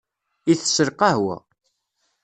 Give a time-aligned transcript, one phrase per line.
[0.51, 1.37] Itess lqahwa.